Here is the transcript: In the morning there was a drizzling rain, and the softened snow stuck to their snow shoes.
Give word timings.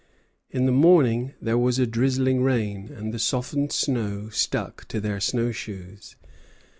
In 0.49 0.65
the 0.65 0.71
morning 0.71 1.33
there 1.39 1.59
was 1.59 1.77
a 1.77 1.85
drizzling 1.85 2.41
rain, 2.41 2.89
and 2.91 3.13
the 3.13 3.19
softened 3.19 3.71
snow 3.71 4.29
stuck 4.29 4.87
to 4.87 4.99
their 4.99 5.19
snow 5.19 5.51
shoes. 5.51 6.15